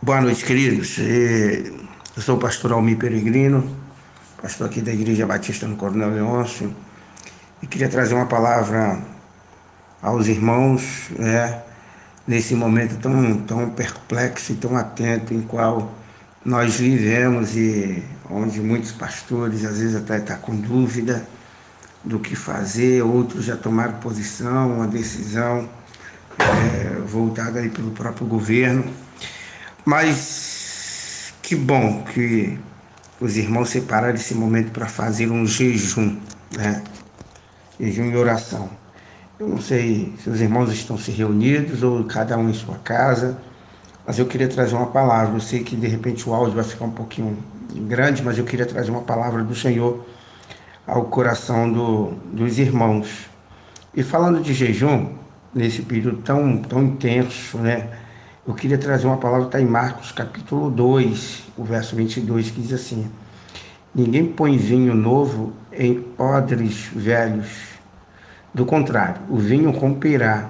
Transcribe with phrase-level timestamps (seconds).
[0.00, 0.96] Boa noite, queridos.
[0.96, 3.68] Eu sou o pastor Almir Peregrino,
[4.40, 6.72] pastor aqui da Igreja Batista no Coronel Leôncio,
[7.60, 9.02] e queria trazer uma palavra
[10.00, 11.62] aos irmãos, né,
[12.24, 15.92] nesse momento tão, tão perplexo e tão atento em qual
[16.44, 21.26] nós vivemos e onde muitos pastores às vezes até estão tá com dúvida
[22.04, 25.68] do que fazer, outros já tomaram posição, uma decisão
[26.38, 29.07] é, voltada aí pelo próprio governo.
[29.90, 32.58] Mas que bom que
[33.18, 36.18] os irmãos separaram esse momento para fazer um jejum,
[36.54, 36.84] né?
[37.80, 38.68] Jejum e oração.
[39.40, 43.38] Eu não sei se os irmãos estão se reunidos ou cada um em sua casa,
[44.06, 45.36] mas eu queria trazer uma palavra.
[45.36, 47.38] Eu sei que de repente o áudio vai ficar um pouquinho
[47.86, 50.06] grande, mas eu queria trazer uma palavra do Senhor
[50.86, 53.30] ao coração do, dos irmãos.
[53.94, 55.14] E falando de jejum,
[55.54, 57.88] nesse período tão, tão intenso, né?
[58.48, 62.62] Eu queria trazer uma palavra que está em Marcos capítulo 2, o verso 22, que
[62.62, 63.06] diz assim:
[63.94, 67.50] Ninguém põe vinho novo em odres velhos.
[68.54, 70.48] Do contrário, o vinho romperá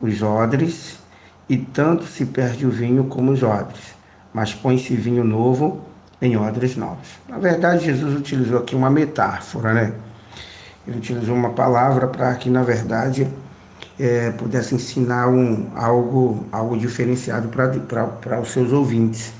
[0.00, 0.98] os odres,
[1.46, 3.94] e tanto se perde o vinho como os odres.
[4.32, 5.82] Mas põe-se vinho novo
[6.22, 7.06] em odres novos.
[7.28, 9.92] Na verdade, Jesus utilizou aqui uma metáfora, né?
[10.88, 13.28] Ele utilizou uma palavra para que, na verdade,
[13.98, 19.32] é, pudesse ensinar um, algo, algo diferenciado para os seus ouvintes.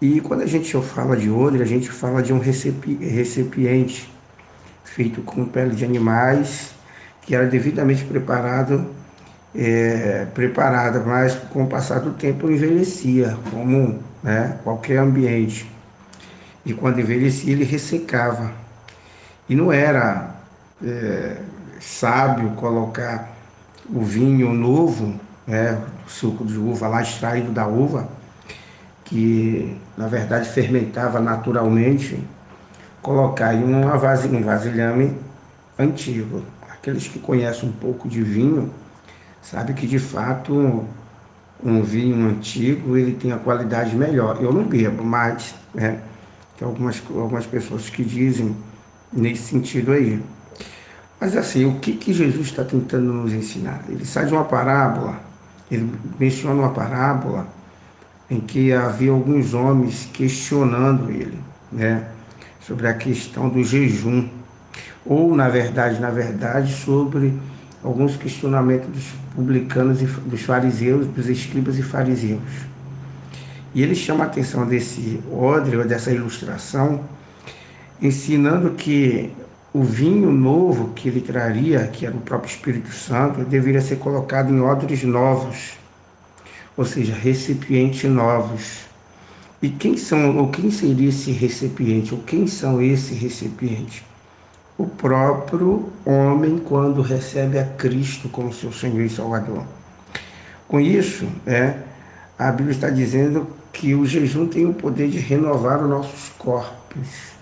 [0.00, 4.12] E quando a gente fala de odre, a gente fala de um recipiente
[4.84, 6.72] feito com pele de animais,
[7.22, 8.86] que era devidamente preparado,
[9.54, 10.26] é,
[11.04, 15.70] mas com o passar do tempo envelhecia, como né, qualquer ambiente.
[16.64, 18.50] E quando envelhecia, ele ressecava.
[19.48, 20.36] E não era
[20.84, 21.36] é,
[21.80, 23.35] sábio colocar
[23.90, 25.14] o vinho novo,
[25.46, 28.08] né, o suco de uva lá extraído da uva,
[29.04, 32.22] que na verdade fermentava naturalmente,
[33.00, 35.16] colocar em uma vase, um vasilhame
[35.78, 36.42] antigo.
[36.68, 38.72] Aqueles que conhecem um pouco de vinho,
[39.42, 40.84] sabem que de fato
[41.62, 44.38] um vinho antigo ele tem a qualidade melhor.
[44.40, 46.00] Eu não bebo, mas né,
[46.58, 48.56] tem algumas, algumas pessoas que dizem
[49.12, 50.22] nesse sentido aí.
[51.20, 53.82] Mas assim, o que, que Jesus está tentando nos ensinar?
[53.88, 55.18] Ele sai de uma parábola,
[55.70, 57.46] ele menciona uma parábola
[58.30, 61.38] em que havia alguns homens questionando ele,
[61.72, 62.06] né,
[62.60, 64.28] sobre a questão do jejum,
[65.04, 67.32] ou na verdade, na verdade, sobre
[67.82, 72.40] alguns questionamentos dos publicanos e dos fariseus, dos escribas e fariseus.
[73.74, 77.00] E ele chama a atenção desse ou dessa ilustração,
[78.02, 79.32] ensinando que
[79.76, 84.50] o vinho novo que ele traria, que era o próprio Espírito Santo, deveria ser colocado
[84.50, 85.72] em odres novos,
[86.74, 88.86] ou seja, recipientes novos.
[89.60, 94.02] E quem são, ou quem seria esse recipiente, ou quem são esse recipiente?
[94.78, 99.62] O próprio homem quando recebe a Cristo como seu Senhor e Salvador.
[100.66, 101.74] Com isso, é,
[102.38, 107.36] a Bíblia está dizendo que o jejum tem o poder de renovar os nossos corpos.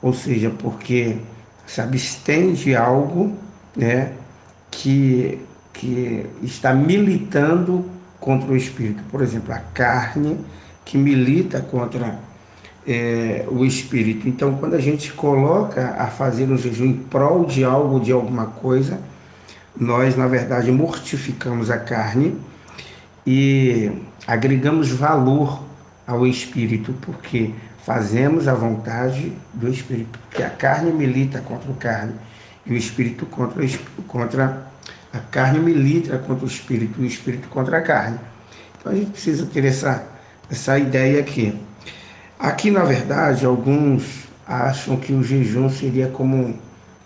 [0.00, 1.18] Ou seja, porque
[1.68, 3.36] se abstém de algo
[3.76, 4.12] né,
[4.70, 5.38] que,
[5.72, 7.84] que está militando
[8.18, 9.02] contra o espírito.
[9.10, 10.38] Por exemplo, a carne
[10.84, 12.18] que milita contra
[12.86, 14.26] é, o espírito.
[14.26, 18.46] Então, quando a gente coloca a fazer um jejum em prol de algo, de alguma
[18.46, 18.98] coisa,
[19.78, 22.34] nós, na verdade, mortificamos a carne
[23.26, 23.92] e
[24.26, 25.62] agregamos valor
[26.06, 27.50] ao espírito, porque
[27.88, 32.12] fazemos a vontade do Espírito, porque a carne milita contra o carne
[32.66, 33.66] e o Espírito contra,
[34.06, 34.66] contra
[35.10, 38.18] a carne milita contra o Espírito e o Espírito contra a carne.
[38.78, 40.04] Então a gente precisa ter essa,
[40.50, 41.58] essa ideia aqui.
[42.38, 46.58] Aqui, na verdade, alguns acham que o jejum seria como um,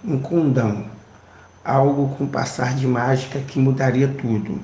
[0.05, 0.87] um condão,
[1.65, 4.61] algo com passar de mágica que mudaria tudo.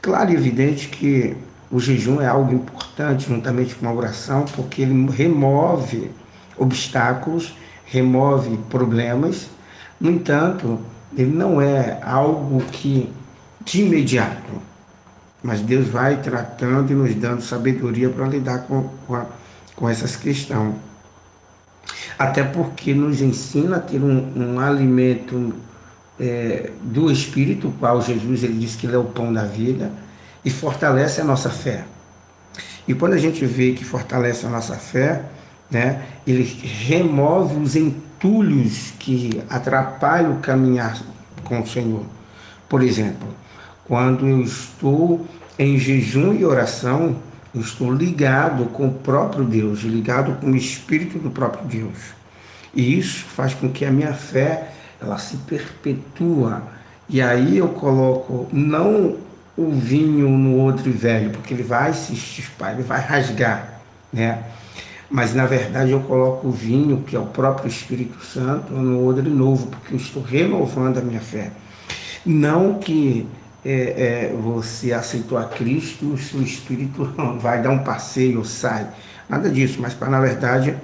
[0.00, 1.36] Claro e evidente que
[1.72, 6.10] o jejum é algo importante, juntamente com a oração, porque ele remove
[6.58, 9.48] obstáculos, remove problemas.
[9.98, 10.78] No entanto,
[11.16, 13.10] ele não é algo que
[13.64, 14.52] de imediato,
[15.42, 19.24] mas Deus vai tratando e nos dando sabedoria para lidar com, com, a,
[19.74, 20.74] com essas questões.
[22.18, 25.54] Até porque nos ensina a ter um, um alimento
[26.20, 29.90] é, do Espírito, qual Jesus ele diz que ele é o pão da vida
[30.44, 31.84] e fortalece a nossa fé.
[32.86, 35.22] E quando a gente vê que fortalece a nossa fé,
[35.70, 41.00] né, ele remove os entulhos que atrapalham o caminhar
[41.44, 42.04] com o Senhor.
[42.68, 43.28] Por exemplo,
[43.84, 45.26] quando eu estou
[45.58, 47.16] em jejum e oração,
[47.54, 51.98] Eu estou ligado com o próprio Deus, ligado com o Espírito do próprio Deus.
[52.74, 56.62] E isso faz com que a minha fé ela se perpetua.
[57.08, 59.18] E aí eu coloco não
[59.56, 63.80] o vinho no outro velho, porque ele vai se estispar, ele vai rasgar,
[64.12, 64.42] né?
[65.10, 69.28] Mas na verdade eu coloco o vinho, que é o próprio Espírito Santo, no odre
[69.28, 71.50] novo, porque eu estou renovando a minha fé.
[72.24, 73.28] Não que
[73.64, 77.04] é, é, você aceitou a Cristo, o seu espírito
[77.40, 78.86] vai dar um passeio ou sai.
[79.28, 80.74] Nada disso, mas para na verdade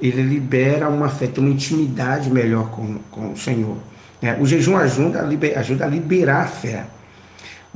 [0.00, 3.76] ele libera uma fé, tem uma intimidade melhor com, com o Senhor.
[4.22, 6.84] É, o jejum ajuda a, liber, ajuda a liberar a fé,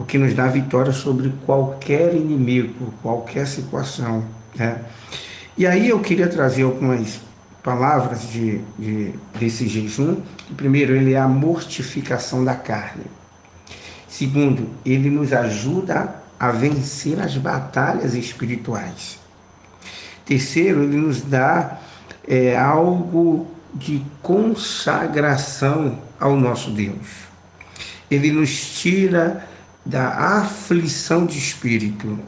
[0.00, 4.24] o que nos dá vitória sobre qualquer inimigo, qualquer situação.
[4.56, 4.80] Né?
[5.58, 7.20] E aí eu queria trazer algumas
[7.62, 10.16] palavras de, de, desse jejum.
[10.56, 13.04] Primeiro, ele é a mortificação da carne.
[14.08, 19.18] Segundo, ele nos ajuda a vencer as batalhas espirituais.
[20.24, 21.78] Terceiro, ele nos dá
[22.26, 27.28] é, algo de consagração ao nosso Deus.
[28.10, 29.46] Ele nos tira
[29.84, 32.18] da aflição de espírito.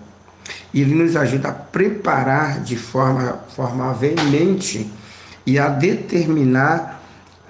[0.73, 4.91] E ele nos ajuda a preparar de forma, forma veemente
[5.47, 7.03] e a determinar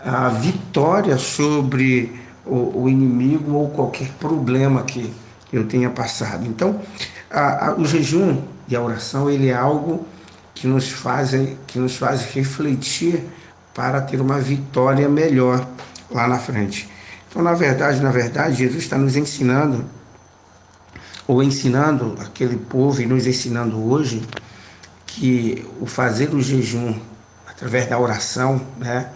[0.05, 5.13] a vitória sobre o, o inimigo ou qualquer problema que
[5.53, 6.47] eu tenha passado.
[6.47, 6.81] Então,
[7.31, 10.07] a, a, o jejum e a oração ele é algo
[10.55, 13.25] que nos fazem que nos faz refletir
[13.75, 15.67] para ter uma vitória melhor
[16.11, 16.89] lá na frente.
[17.33, 19.87] Então, na verdade, na verdade, Jesus está nos ensinando
[21.27, 24.23] ou ensinando aquele povo e nos ensinando hoje
[25.07, 26.95] que o fazer o jejum
[27.49, 29.09] através da oração, né?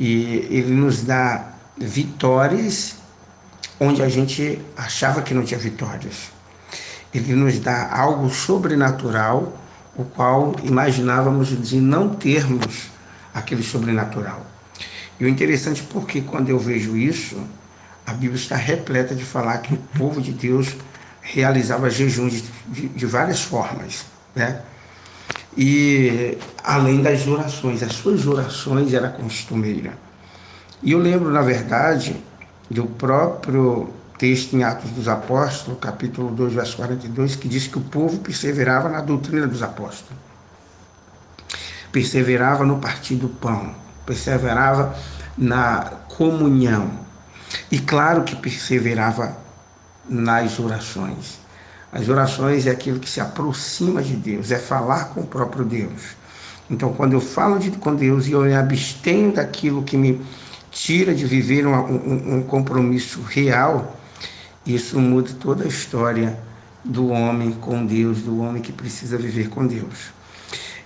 [0.00, 2.96] E ele nos dá vitórias
[3.78, 6.30] onde a gente achava que não tinha vitórias.
[7.12, 9.52] Ele nos dá algo sobrenatural,
[9.94, 12.90] o qual imaginávamos de não termos
[13.34, 14.53] aquele sobrenatural.
[15.18, 17.36] E o interessante é porque quando eu vejo isso,
[18.06, 20.76] a Bíblia está repleta de falar que o povo de Deus
[21.20, 24.60] realizava jejum de, de, de várias formas, né?
[25.56, 29.96] E além das orações, as suas orações era costumeira.
[30.82, 32.16] E eu lembro, na verdade,
[32.68, 33.88] do próprio
[34.18, 38.88] texto em Atos dos Apóstolos, capítulo 2, verso 42, que diz que o povo perseverava
[38.88, 40.20] na doutrina dos apóstolos.
[41.92, 44.94] Perseverava no partir do pão, perseverava
[45.36, 46.90] na comunhão.
[47.70, 49.36] E claro que perseverava
[50.08, 51.38] nas orações.
[51.92, 56.16] As orações é aquilo que se aproxima de Deus, é falar com o próprio Deus.
[56.68, 60.20] Então, quando eu falo de, com Deus e eu me abstenho daquilo que me
[60.70, 63.96] tira de viver um, um, um compromisso real,
[64.66, 66.36] isso muda toda a história
[66.84, 70.12] do homem com Deus, do homem que precisa viver com Deus.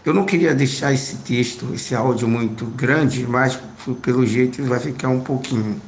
[0.08, 3.58] Eu não queria deixar esse texto, esse áudio muito grande, mas
[4.00, 5.78] pelo jeito vai ficar um pouquinho.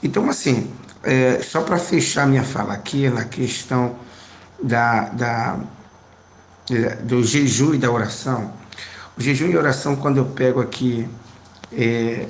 [0.00, 0.70] Então, assim,
[1.02, 3.96] é, só para fechar minha fala aqui na questão
[4.62, 5.58] da, da,
[6.70, 8.52] é, do jejum e da oração.
[9.18, 11.08] O jejum e oração, quando eu pego aqui
[11.72, 12.26] é,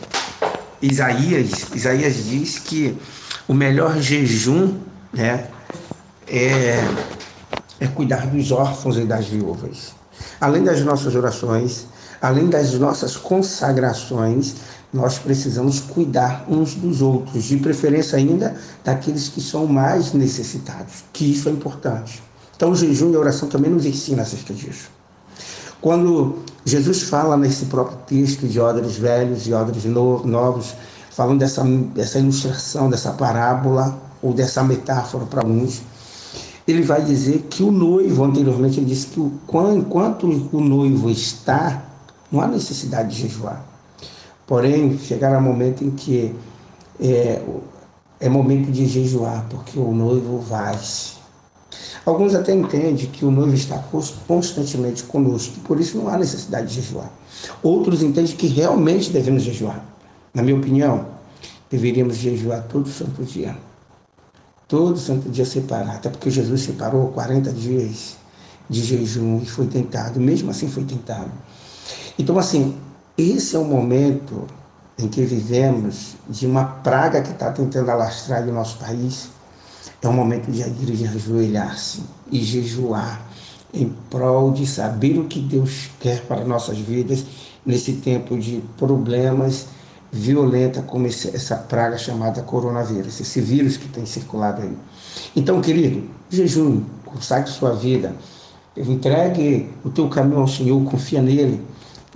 [0.80, 2.96] Isaías, Isaías diz que
[3.46, 4.80] o melhor jejum
[5.12, 5.48] né,
[6.26, 6.82] é,
[7.78, 9.99] é cuidar dos órfãos e das viúvas.
[10.40, 11.86] Além das nossas orações,
[12.20, 14.54] além das nossas consagrações,
[14.92, 21.30] nós precisamos cuidar uns dos outros, de preferência ainda daqueles que são mais necessitados, que
[21.32, 22.22] isso é importante.
[22.56, 24.90] Então, o jejum e a oração também nos ensina acerca disso.
[25.80, 30.74] Quando Jesus fala nesse próprio texto de odres velhos e odres novos,
[31.10, 35.80] falando dessa, dessa ilustração, dessa parábola ou dessa metáfora para uns,
[36.70, 41.84] ele vai dizer que o noivo, anteriormente ele disse que enquanto o noivo está,
[42.30, 43.64] não há necessidade de jejuar.
[44.46, 46.34] Porém, chegará um momento em que
[47.00, 47.42] é,
[48.18, 50.78] é momento de jejuar, porque o noivo vai.
[52.04, 53.78] Alguns até entendem que o noivo está
[54.26, 57.10] constantemente conosco, por isso não há necessidade de jejuar.
[57.62, 59.84] Outros entendem que realmente devemos jejuar.
[60.34, 61.06] Na minha opinião,
[61.70, 63.56] deveríamos jejuar todo santo dia.
[64.70, 68.16] Todo santo dia separar, até porque Jesus separou 40 dias
[68.68, 71.32] de jejum e foi tentado, mesmo assim foi tentado.
[72.16, 72.78] Então, assim,
[73.18, 74.46] esse é o momento
[74.96, 79.30] em que vivemos de uma praga que está tentando alastrar o nosso país
[80.00, 83.20] é o momento de a igreja ajoelhar-se e jejuar
[83.74, 87.24] em prol de saber o que Deus quer para nossas vidas
[87.66, 89.66] nesse tempo de problemas
[90.12, 94.76] violenta como esse, essa praga chamada coronavírus, esse vírus que tem circulado aí.
[95.36, 98.14] Então, querido, jejum, consagre sua vida
[98.76, 101.60] Entregue o teu caminho ao Senhor, confia nele,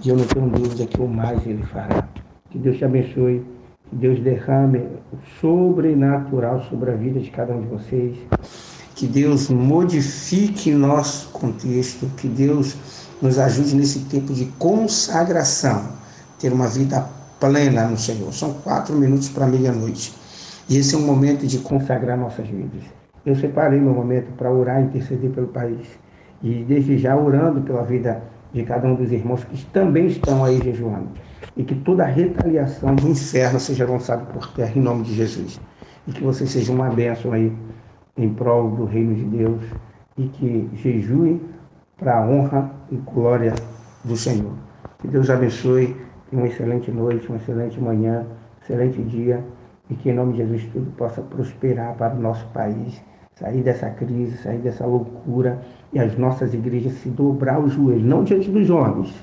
[0.04, 2.08] e eu não tenho dúvida que o mais ele fará.
[2.48, 3.44] Que Deus te abençoe,
[3.90, 4.78] que Deus derrame
[5.12, 8.16] o sobrenatural sobre a vida de cada um de vocês,
[8.94, 12.76] que Deus modifique nosso contexto, que Deus
[13.20, 15.88] nos ajude nesse tempo de consagração,
[16.38, 17.04] ter uma vida
[17.44, 18.32] plena no Senhor.
[18.32, 20.14] São quatro minutos para meia-noite.
[20.68, 22.82] E esse é um momento de consagrar nossas vidas.
[23.26, 25.86] Eu separei meu momento para orar e interceder pelo país.
[26.42, 28.22] E desde já orando pela vida
[28.52, 31.08] de cada um dos irmãos que também estão aí jejuando.
[31.56, 35.60] E que toda a retaliação do inferno seja lançada por terra em nome de Jesus.
[36.06, 37.52] E que você seja uma bênção aí
[38.16, 39.62] em prol do reino de Deus.
[40.16, 41.42] E que jejue
[41.98, 43.54] para a honra e glória
[44.02, 44.52] do Senhor.
[44.98, 45.94] Que Deus abençoe.
[46.34, 48.26] Uma excelente noite, uma excelente manhã,
[48.60, 49.44] excelente dia
[49.88, 53.00] e que em nome de Jesus tudo possa prosperar para o nosso país,
[53.36, 55.60] sair dessa crise, sair dessa loucura
[55.92, 59.14] e as nossas igrejas se dobrar os joelhos, não diante dos homens,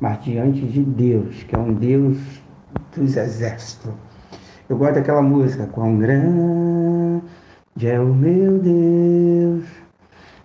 [0.00, 2.16] mas diante de Deus, que é um Deus
[2.94, 3.92] dos exércitos.
[4.68, 7.22] Eu gosto daquela música, quão grande
[7.82, 9.64] é o meu Deus,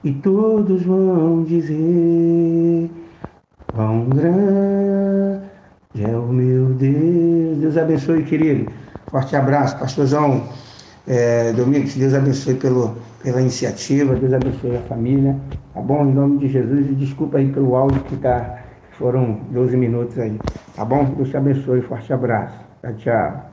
[0.03, 2.89] e todos vão dizer,
[3.71, 4.60] quão grande
[7.71, 7.77] Deus.
[7.77, 8.71] Abençoe, querido.
[9.09, 10.43] Forte abraço, pastorzão
[11.07, 15.35] é, Domingos, Deus abençoe pelo, pela iniciativa, Deus abençoe a família,
[15.73, 16.05] tá bom?
[16.05, 18.59] Em nome de Jesus, e desculpa aí pelo áudio que tá,
[18.91, 20.39] foram 12 minutos aí,
[20.75, 21.03] tá bom?
[21.15, 23.50] Deus te abençoe, forte abraço, tchau, tchau.